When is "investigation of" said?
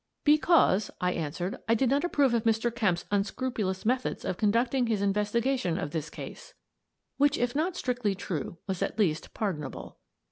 4.99-5.91